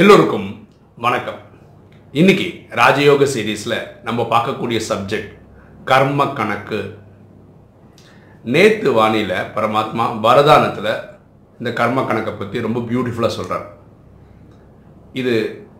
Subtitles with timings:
[0.00, 0.46] எல்லோருக்கும்
[1.04, 1.40] வணக்கம்.
[2.14, 2.46] இன்னைக்கு
[2.78, 3.74] ராஜயோக சீரீஸில்
[4.06, 5.32] நம்ம பார்க்கக்கூடிய சப்ஜெக்ட்
[5.90, 6.78] கர்ம கணக்கு.
[8.44, 10.92] நேத்து வாணியில் பரமாத்மா வரதானத்தில்
[11.58, 13.66] இந்த கர்ம கணக்கை பற்றி ரொம்ப பியூட்டிஃபுல்லாக சொல்கிறார்
[15.20, 15.34] இது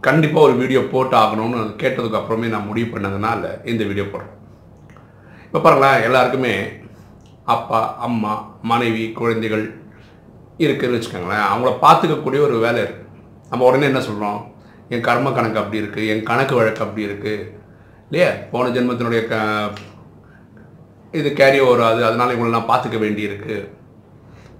[0.09, 4.35] கண்டிப்பாக ஒரு வீடியோ போட்டு ஆகணும்னு கேட்டதுக்கு அப்புறமே நான் முடிவு பண்ணதுனால இந்த வீடியோ போடுறேன்
[5.47, 6.55] இப்போ பாருங்களேன் எல்லாருக்குமே
[7.55, 8.35] அப்பா அம்மா
[8.73, 9.65] மனைவி குழந்தைகள்
[10.65, 11.49] இருக்குதுன்னு வச்சுக்கோங்களேன்.
[11.51, 13.01] அவங்கள பார்த்துக்கக்கூடிய ஒரு வேலை இருக்குது
[13.53, 14.41] நம்ம உடனே என்ன சொல்கிறோம்
[14.95, 17.47] என் கர்ம கணக்கு அப்படி இருக்குது என் கணக்கு வழக்கு அப்படி இருக்குது
[18.09, 18.31] இல்லையா?
[18.53, 19.35] போன ஜென்மத்தினுடைய க
[21.19, 23.55] இது கேரி வராது அதனால் இவங்களை நான் பார்த்துக்க வேண்டியிருக்கு.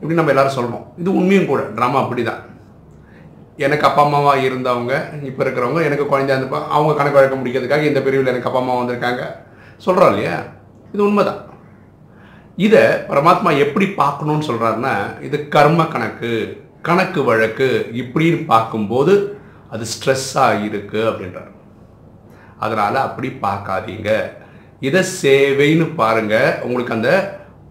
[0.01, 2.43] இப்படி நம்ம எல்லாரும் சொல்கிறோம் இது உண்மையும் கூட ட்ராமா அப்படி தான்
[3.65, 4.95] எனக்கு அப்பா அம்மாவாக இருந்தவங்க
[5.29, 9.23] இப்போ இருக்கிறவங்க எனக்கு குழந்தையா இருந்தப்போ அவங்க கணக்கு வழக்க முடிக்கிறதுக்காக இந்த பிரிவில் எனக்கு அப்பா அம்மா வந்திருக்காங்க.
[9.87, 10.37] சொல்கிறோம் இல்லையா?
[10.95, 11.41] இது உண்மை தான்
[12.67, 14.95] இதை பரமாத்மா எப்படி பார்க்கணும்னு சொல்கிறாருன்னா
[15.27, 16.33] இது கர்ம கணக்கு.
[16.89, 17.69] கணக்கு வழக்கு
[18.03, 19.15] இப்படின்னு பார்க்கும்போது
[19.75, 21.51] அது ஸ்ட்ரெஸ்ஸாக இருக்குது அப்படின்றார்.
[22.65, 24.11] அதனால் அப்படி பார்க்காதீங்க.
[24.89, 27.11] இதை சேவைன்னு பாருங்கள் உங்களுக்கு அந்த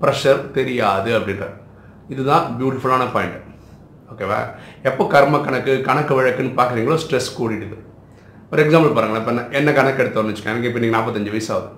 [0.01, 1.55] ப்ரெஷர் தெரியாது அப்படின்றார்.
[2.13, 3.39] இதுதான் பியூட்டிஃபுல்லான பாயிண்ட்
[4.11, 4.39] ஓகேவா
[4.89, 7.77] எப்போ கர்ம கணக்கு கணக்கு வழக்குன்னு பார்க்குறீங்களோ ஸ்ட்ரெஸ் கூடிடுது.
[8.51, 9.23] ஒரு எக்ஸாம்பிள் பாருங்களேன்.
[9.23, 10.55] இப்போ என்ன கணக்கு எடுத்தோன்னு வச்சுக்கோங்க.
[10.55, 11.69] எனக்கு இப்போ நீங்கள் நாற்பத்தஞ்சு வயசு ஆகுது.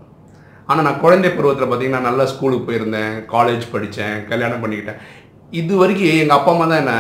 [0.70, 3.14] ஆனால் நான் குழந்தை பருவத்தில் பார்த்தீங்கன்னா நல்லா ஸ்கூலுக்கு போயிருந்தேன்.
[3.34, 5.02] காலேஜ் படித்தேன் கல்யாணம் பண்ணிக்கிட்டேன்.
[5.60, 6.94] இது வரைக்கும் எங்கள் அப்பா அம்மா தான் என்ன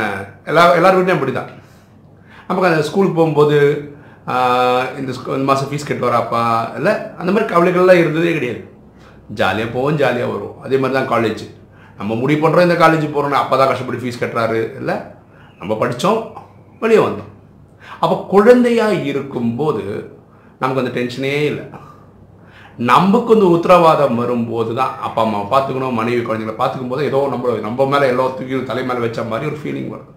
[0.49, 1.49] எல்லா எல்லார் வீட்லையும் அப்படி தான்
[2.47, 3.57] நமக்கு அந்த ஸ்கூலுக்கு போகும்போது
[4.99, 6.43] இந்த இந்த மாதம் ஃபீஸ் கட்டு வராப்பா?
[6.77, 8.61] இல்லை அந்த மாதிரி கவலைகள்லாம் இருந்ததே கிடையாது.
[9.39, 11.43] ஜாலியாக போவோம் ஜாலியாக வரும் அதே மாதிரி தான் காலேஜ்
[11.99, 14.61] நம்ம முடிவு பண்ணுறோம் இந்த காலேஜ் போகிறோம்னு அப்பா தான் கஷ்டப்பட்டு ஃபீஸ் கட்டுறாரு.
[14.79, 14.95] இல்லை
[15.59, 16.21] நம்ம படித்தோம்
[16.83, 17.31] வெளியே வந்தோம்.
[18.03, 19.83] அப்போ குழந்தையாக இருக்கும்போது
[20.61, 21.65] நமக்கு அந்த டென்ஷனே இல்லை.
[22.91, 27.85] நமக்கு வந்து உத்தரவாதம் வரும்போது தான் அப்பா அம்மா பார்த்துக்கணும் மனைவி குழந்தைங்களை பார்த்துக்கும் போது ஏதோ நம்ம நம்ம
[27.93, 30.11] மேலே எல்லா தூக்கியும் தலை மேலே வச்ச மாதிரி ஒரு ஃபீலிங் வரும்.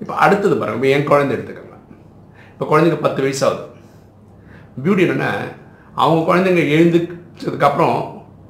[0.00, 1.78] இப்போ அடுத்தது பாருங்க இப்போ என் குழந்தை எடுத்துக்கோங்க
[2.52, 3.62] இப்போ குழந்தைங்க பத்து வயசாகுது.
[4.82, 5.30] பியூட்டி என்னென்னா
[6.02, 7.96] அவங்க குழந்தைங்க எழுந்துச்சதுக்கப்புறம்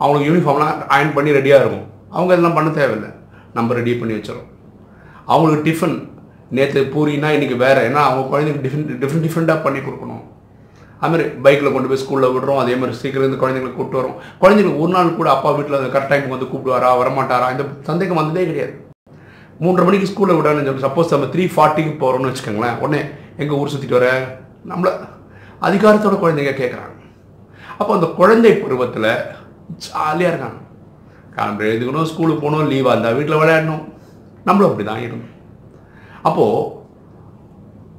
[0.03, 1.87] அவங்களுக்கு யூனிஃபார்ம்லாம் அயன் பண்ணி ரெடியாக இருக்கும்.
[2.17, 3.11] அவங்க இதெல்லாம் பண்ண தேவையில்லை.
[3.57, 4.51] நம்ம ரெடி பண்ணி வச்சிடும்
[5.33, 5.97] அவங்களுக்கு டிஃபன்
[6.57, 7.83] நேற்று பூரினா இன்றைக்கி வேறு.
[7.89, 10.25] ஏன்னா அவங்க குழந்தைங்க டிஃபன் டிஃப்ரெண்ட் டிஃப்ரெண்ட்டாக பண்ணி கொடுக்கணும்.
[11.05, 12.61] அதுமாதிரி பைக்கில் கொண்டு போய் ஸ்கூலில் விடுறோம்.
[12.63, 14.17] அதே மாதிரி சீக்கிரம் இந்த குழந்தைங்களை கூப்பிட்டு வரோம்.
[14.43, 17.49] குழந்தைங்களுக்கு ஒரு நாள் கூட அப்பா வீட்டில் கரெக்ட் டைமுக்கு வந்து கூப்பிடுவாரா வரமாட்டாரா?
[17.55, 18.75] இந்த சந்தேகம் வந்ததே கிடையாது.
[19.65, 22.79] மூன்றரை மணிக்கு ஸ்கூலில் விடான்னு சொல்லி சப்போஸ் நம்ம த்ரீ ஃபார்ட்டிக்கு போகிறோம்னு வச்சுக்கோங்களேன்.
[22.85, 23.01] உடனே
[23.43, 24.09] எங்கள் ஊர் சுற்றிட்டு வர?
[24.71, 24.91] நம்மள
[25.69, 26.93] அதிகாரத்தோட குழந்தைங்க கேட்குறாங்க
[27.81, 29.11] அப்போ அந்த குழந்தை பருவத்தில்
[29.85, 30.59] ஜாலியாக இருக்காங்க.
[31.37, 33.85] காலம்பரம் எழுதுக்கணும் ஸ்கூலுக்கு போகணும் லீவாக இருந்தால் வீட்டில் விளையாடணும்.
[34.49, 35.33] நம்மளும் அப்படி தான் இருந்தோம்
[36.29, 36.83] அப்போது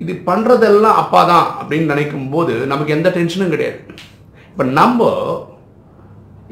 [0.03, 3.79] இது பண்ணுறதெல்லாம் அப்பா தான் அப்படின்னு நினைக்கும் போது நமக்கு எந்த டென்ஷனும் கிடையாது.
[4.51, 5.09] இப்போ நம்ம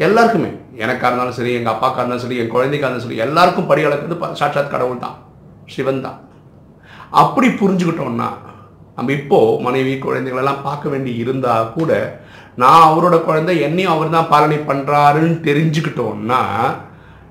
[0.05, 0.51] எல்லாருக்குமே
[0.83, 4.73] எனக்கா இருந்தாலும் சரி எங்கள் அப்பாக்கா இருந்தாலும் சரி என் குழந்தைக்கா இருந்தாலும் சரி எல்லாருக்கும் படி அளக்கிறது சாட்சாத்
[4.75, 5.17] கடவுள் தான்
[5.73, 6.17] சிவன் தான்.
[7.21, 8.29] அப்படி புரிஞ்சுக்கிட்டோம்னா
[8.97, 11.91] நம்ம இப்போது மனைவி குழந்தைகளெல்லாம் பார்க்க வேண்டி இருந்தால் கூட
[12.61, 16.41] நான் அவரோட குழந்தை என்னையும் அவர் தான் பாலனை பண்ணுறாருன்னு தெரிஞ்சுக்கிட்டோம்னா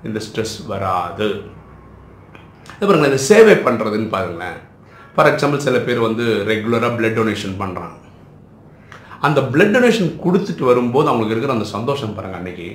[0.09, 1.29] இந்த ஸ்ட்ரெஸ் வராது.
[2.81, 4.59] இது இந்த சேவை பண்ணுறதுன்னு பாருங்களேன்.
[5.15, 7.97] ஃபார் எக்ஸாம்பிள் சில பேர் வந்து ரெகுலராக பிளட் டொனேஷன் பண்ணுறாங்க
[9.27, 12.69] அந்த பிளட் டொனேஷன் கொடுத்துட்டு வரும்போது அவங்களுக்கு இருக்கிற அந்த சந்தோஷம் பாருங்கள் அன்றைக்கி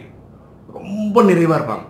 [0.78, 1.86] ரொம்ப நிறைவாக இருப்பாங்க.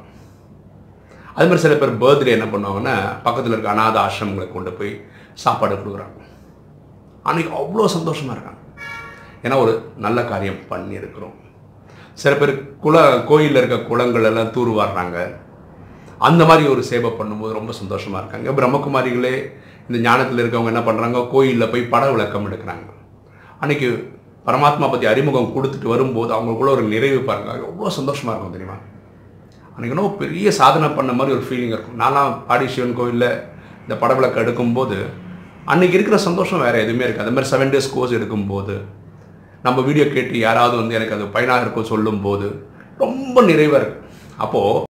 [1.35, 4.93] அது மாதிரி சில பேர் பர்த்டே என்ன பண்ணுவாங்கன்னா பக்கத்தில் இருக்க அனாத ஆசிரமங்களை கொண்டு போய்
[5.43, 6.15] சாப்பாடு கொடுக்குறாங்க.
[7.29, 8.61] அன்றைக்கி அவ்வளோ சந்தோஷமாக இருக்காங்க.
[9.43, 9.73] ஏன்னா ஒரு
[10.05, 11.35] நல்ல காரியம் பண்ணியிருக்கிறோம்.
[12.21, 12.53] சில பேர்
[12.85, 12.97] குல
[13.29, 15.17] கோயிலில் இருக்க குளங்கள் எல்லாம் தூர்வாடுறாங்க
[16.27, 18.49] அந்த மாதிரி ஒரு சேவை பண்ணும்போது ரொம்ப சந்தோஷமாக இருக்காங்க.
[18.59, 19.35] பிரம்மகுமாரிகளே
[19.87, 22.87] இந்த ஞானத்தில் இருக்கவங்க என்ன பண்ணுறாங்க கோயிலில் போய் பட விளக்கம் எடுக்கிறாங்க.
[23.61, 23.89] அன்னைக்கு
[24.47, 28.77] பரமாத்மா பற்றி அறிமுகம் கொடுத்துட்டு வரும்போது அவங்களுக்குள்ள ஒரு நிறைவு பாருங்கள் எவ்வளோ சந்தோஷமாக இருக்கும் தெரியுமா?
[29.73, 31.97] அன்றைக்கி இன்னும் பெரிய சாதனை பண்ண மாதிரி ஒரு ஃபீலிங் இருக்கும்.
[32.01, 33.29] நான்லாம் பாடி சிவன் கோயிலில்
[33.83, 34.97] இந்த படவிளக்கு எடுக்கும்போது
[35.71, 37.25] அன்னைக்கு இருக்கிற சந்தோஷம் வேறு எதுவுமே இருக்குது.
[37.25, 38.75] அது மாதிரி செவன் டேஸ் கோர்ஸ் எடுக்கும்போது
[39.65, 42.47] நம்ம வீடியோ கேட்டு யாராவது வந்து எனக்கு அது பயனாக இருக்கும் சொல்லும்போது
[43.03, 44.03] ரொம்ப நிறைவாக இருக்கும்
[44.43, 44.85] அப்போது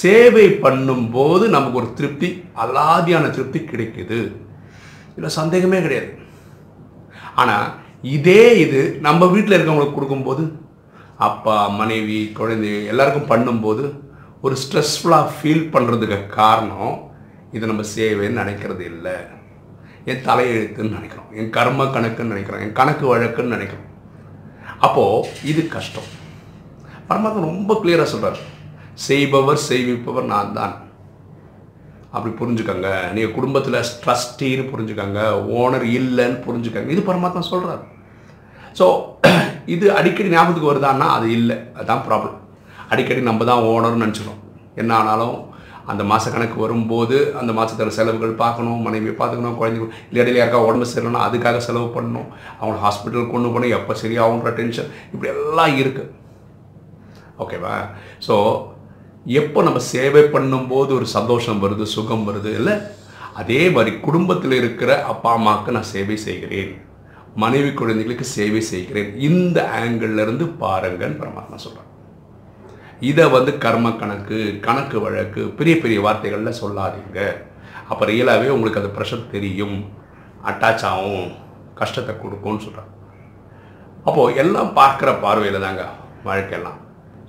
[0.00, 2.28] சேவை பண்ணும்போது நமக்கு ஒரு திருப்தி
[2.62, 4.18] அலாதியான திருப்தி கிடைக்குது.
[5.16, 6.10] இதில் சந்தேகமே கிடையாது.
[7.42, 7.68] ஆனால்
[8.16, 10.44] இதே இது நம்ம வீட்டில் இருக்கவங்களுக்கு கொடுக்கும்போது
[11.26, 13.84] அப்பா மனைவி குழந்தை எல்லாருக்கும் பண்ணும்போது
[14.44, 16.94] ஒரு ஸ்ட்ரெஸ்ஃபுல்லாக ஃபீல் பண்ணுறதுக்கு காரணம்
[17.54, 19.16] இதை நம்ம சேவைன்னு நினைக்கிறது இல்லை.
[20.10, 23.88] என் தலையெழுத்துன்னு நினைக்கிறோம் என் கர்ம கணக்குன்னு நினைக்கிறோம் என் கணக்கு வழக்குன்னு நினைக்கிறோம்.
[24.86, 26.10] அப்போது இது கஷ்டம்.
[27.08, 28.40] பரமாத்மா ரொம்ப கிளியராக சொல்கிறார்
[29.06, 30.74] செய்பவர் செய்விப்பவர் நான் தான்.
[32.14, 32.90] அப்படி புரிஞ்சுக்கோங்க.
[33.16, 35.20] நீங்கள் குடும்பத்தில் ட்ரஸ்டின்னு புரிஞ்சுக்கோங்க.
[35.58, 36.94] ஓனர் இல்லைன்னு புரிஞ்சுக்கோங்க.
[36.94, 37.82] இது பரமாத்மா சொல்கிறார்
[38.78, 38.86] ஸோ
[39.74, 41.56] இது அடிக்கடி ஞாபகத்துக்கு வருதான்னா அது இல்லை.
[41.76, 42.36] அதுதான் ப்ராப்ளம்
[42.92, 44.40] அடிக்கடி நம்ம தான் ஓனர்னு நினச்சிடும்
[44.80, 45.36] என்ன ஆனாலும்
[45.92, 50.86] அந்த மாத கணக்கு வரும்போது அந்த மாதத்தில் செலவுகள் பார்க்கணும் மனைவி பார்த்துக்கணும் குழந்தைங்க இல்லை இடையில யாருக்கா உடம்பு
[50.90, 52.28] சரியில்லைனா அதுக்காக செலவு பண்ணணும்.
[52.60, 53.74] அவங்க ஹாஸ்பிட்டல் கொண்டு போகணும்.
[53.78, 56.12] எப்போ சரியாகுன்ற டென்ஷன் இப்படி எல்லாம் இருக்குது
[57.44, 57.74] ஓகேவா
[58.26, 58.34] ஸோ
[59.26, 62.50] எப்போ நம்ம சேவை பண்ணும்போது ஒரு சந்தோஷம் வருது சுகம் வருது?
[62.54, 62.74] இல்லை
[63.32, 66.72] அதே மாதிரி குடும்பத்தில் இருக்கிற அப்பா அம்மாவுக்கு நான் சேவை செய்கிறேன்.
[67.34, 69.10] மனைவி குழந்தைகளுக்கு சேவை செய்கிறேன்.
[69.28, 71.92] இந்த ஆங்கிள்லேருந்து பாருங்கன்னு பரமாத்மா சொல்கிறான்
[73.00, 77.20] இதை வந்து கர்ம கணக்கு கணக்கு வழக்கு பெரிய பெரிய வார்த்தைகளில் சொல்லாதீங்க.
[77.88, 79.76] அப்போ ரியலாகவே உங்களுக்கு அது ப்ரெஷர் தெரியும்.
[80.50, 81.32] அட்டாச் ஆகும்.
[81.74, 82.92] கஷ்டத்தை கொடுக்கும்னு சொல்கிறான்
[84.04, 85.84] அப்போது எல்லாம் பார்க்குற பார்வையில் தாங்க
[86.24, 86.78] வாழ்க்கையெல்லாம்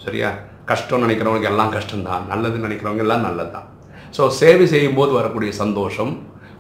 [0.04, 0.30] சரியா?
[0.72, 2.24] கஷ்டம் நினைக்கிறவங்க எல்லாம் கஷ்டம்தான்.
[2.32, 3.68] நல்லது நினைக்கிறவங்க எல்லாம் நல்லது தான்
[4.16, 6.12] ஸோ சேவை செய்யும்போது வரக்கூடிய சந்தோஷம்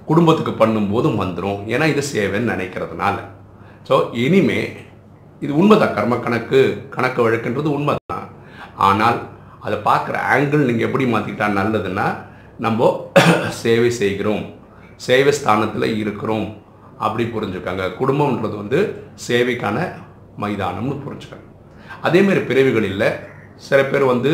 [0.10, 3.16] குடும்பத்துக்கு பண்ணும்போதும் வந்துடும் ஏன்னா இது சேவைன்னு நினைக்கிறதுனால.
[3.88, 3.96] ஸோ
[4.26, 4.60] இனிமே
[5.42, 5.96] இது உண்மைதான்.
[5.98, 6.60] கர்ம கணக்கு
[6.96, 8.28] கணக்கு வழக்குன்றது உண்மை தான்
[8.88, 9.18] ஆனால்
[9.66, 12.08] அதை பார்க்குற ஆங்கிள் நீங்கள் எப்படி மாற்றிக்கிட்டா நல்லதுன்னா
[12.66, 12.90] நம்ம
[13.64, 14.44] சேவை செய்கிறோம்.
[15.08, 16.48] சேவை ஸ்தானத்தில் இருக்கிறோம்.
[17.06, 17.84] அப்படி புரிஞ்சுக்காங்க.
[18.00, 18.80] குடும்பம்ன்றது வந்து
[19.28, 19.78] சேவைக்கான
[20.44, 21.48] மைதானம்னு புரிஞ்சுக்காங்க.
[22.08, 23.10] அதேமாரி பிறவிகளில் இல்லை.
[23.58, 24.32] சில பேர் வந்து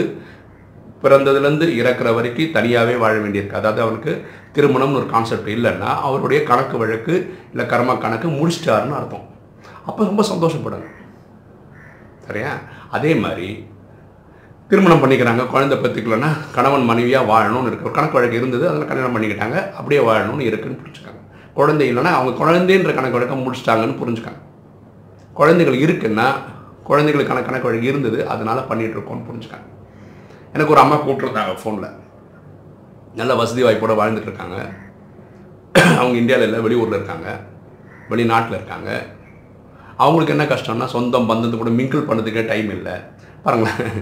[1.01, 3.51] பிறந்ததுலேருந்து இறக்குற வரைக்கும் தனியாகவே வாழ வேண்டியிருக்கு.
[3.51, 9.27] அதாவது அவனுக்கு திருமணம்னு ஒரு கான்செப்ட் இல்லைன்னா அவருடைய கணக்கு வழக்கு இல்லை கர்ம கணக்கு முடிச்சிட்டாருன்னு அர்த்தம்.
[9.85, 10.87] அப்போ ரொம்ப சந்தோஷப்படுங்க.
[12.27, 12.51] சரியா?
[12.91, 13.65] அதே மாதிரி
[14.67, 17.85] திருமணம் பண்ணிக்கிறாங்க குழந்தை பற்றிக்கலன்னா கணவன் மனைவியாக வாழணும்னு இருக்கு.
[17.85, 21.21] ஒரு கணக்கு வழக்கு இருந்தது அதில் கல்யாணம் பண்ணிக்கிட்டாங்க அப்படியே வாழணும்னு இருக்குன்னு புரிஞ்சுக்காங்க.
[21.53, 24.41] குழந்தை இல்லைன்னா அவங்க குழந்தைன்ற கணக்கு வழக்கம் முடிச்சிட்டாங்கன்னு புரிஞ்சுக்காங்க.
[25.33, 26.27] குழந்தைகள் இருக்குன்னா
[26.89, 28.19] குழந்தைகளுக்கான கணக்கு வழக்கு இருந்தது.
[28.33, 29.67] அதனால் பண்ணிகிட்ருக்கோம்னு புரிஞ்சுக்காங்க.
[30.55, 31.89] எனக்கு ஒரு அம்மா கூப்பிட்ருந்தாங்க ஃபோனில்.
[33.19, 34.57] நல்ல வசதி வாய்ப்போடு வாழ்ந்துட்டுருக்காங்க.
[35.99, 37.27] அவங்க இந்தியாவில் இல்லை வெளியூரில் இருக்காங்க.
[38.11, 38.89] வெளிநாட்டில் இருக்காங்க.
[40.03, 42.95] அவங்களுக்கு என்ன கஷ்டம்னா சொந்தம் பந்தத்து கூட மிங்கிள் பண்ணதுக்கே டைம் இல்லை.
[43.45, 43.97] பாருங்களேன்.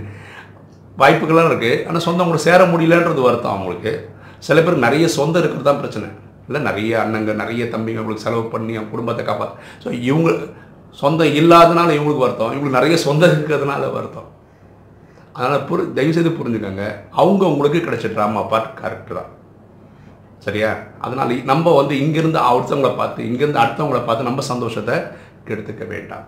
[1.02, 3.94] வாய்ப்புகள்லாம் இருக்குது ஆனால் சொந்தம் கூட சேர முடியலன்றது வருத்தம் அவங்களுக்கு.
[4.48, 6.08] சில பேர் நிறைய சொந்தம் இருக்கிறது தான் பிரச்சனை.
[6.48, 10.32] இல்லை நிறைய அண்ணங்க நிறைய தம்பிங்க அவங்களுக்கு செலவு பண்ணி அவங்க குடும்பத்தை காப்பாற்ற ஸோ இவங்க
[10.92, 12.52] சொந்தம் இல்லாதனால இவங்களுக்கு வருத்தம்.
[12.54, 14.30] இவங்களுக்கு நிறைய சொந்தம் இருக்கிறதுனால வருத்தம்.
[15.34, 16.96] அதனால் புரி தயவுசெய்து புரிஞ்சுக்கோங்க.
[17.12, 19.40] அவங்க உங்களுக்கு கிடைச்ச ட்ராமா பார்ட் கரெக்டு தான்.
[20.40, 20.78] சரியா?
[21.00, 24.96] அதனால் நம்ம வந்து இங்கேருந்து அடுத்தவங்களை பார்த்து இங்கேருந்து அடுத்தவங்களை பார்த்து நம்ம சந்தோஷத்தை
[25.48, 26.26] கெடுத்துக்க வேண்டாம்.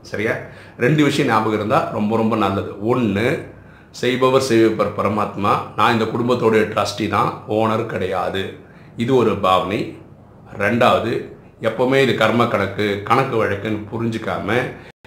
[0.00, 0.32] சரியா?
[0.78, 2.86] ரெண்டு விஷயம் ஞாபகம் இருந்தால் ரொம்ப ரொம்ப நல்லது.
[2.86, 3.54] ஒன்று
[3.90, 8.58] செய்பவர் செய்வப்பர் பரமாத்மா நான் இந்த குடும்பத்தோடைய ட்ரஸ்டி தான் ஓனர் கிடையாது.
[8.96, 9.98] இது ஒரு பாவனை.
[10.58, 11.31] ரெண்டாவது
[11.62, 14.48] எப்போவுமே இது கர்ம கணக்கு கணக்கு வழக்குன்னு புரிஞ்சுக்காம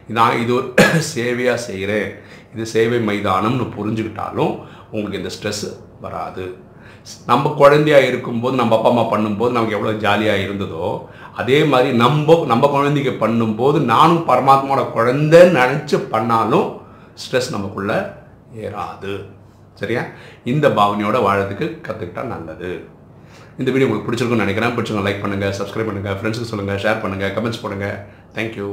[0.07, 0.67] நான் இது ஒரு
[1.15, 2.09] சேவையாக செய்கிறேன்
[2.53, 4.53] இது சேவை மைதானம்னு புரிஞ்சுக்கிட்டாலும்
[4.91, 5.65] உங்களுக்கு இந்த ஸ்ட்ரெஸ்
[6.01, 6.45] வராது.
[7.25, 10.87] நம்ம குழந்தையா இருக்கும்போது நம்ம அப்பா அம்மா பண்ணும்போது நமக்கு எவ்வளோ ஜாலியாக இருந்ததோ
[11.41, 16.67] அதே மாதிரி நம்ம நம்ம குழந்தைக்கு பண்ணும்போது நானும் பரமாத்மாவோட குழந்தைன்னு நினச்சி பண்ணாலும்
[17.23, 17.97] ஸ்ட்ரெஸ் நமக்குள்ளே
[18.63, 19.13] ஏறாது.
[19.73, 20.01] சரியா?
[20.43, 22.71] இந்த பாவனையோட வாழறதுக்கு கற்றுக்கிட்டா நல்லது.
[23.61, 24.75] இந்த வீடியோ உங்களுக்கு பிடிச்சிருக்கும்னு நினைக்கிறேன்.
[24.75, 27.97] பிடிச்சிருக்கோம் லைக் பண்ணுங்கள் சப்ஸ்கிரைப் பண்ணுங்கள் ஃப்ரெண்ட்ஸுக்கு சொல்லுங்கள் ஷேர் பண்ணுங்கள் கமெண்ட்ஸ் பண்ணுங்கள்
[28.37, 28.69] தேங்க்யூ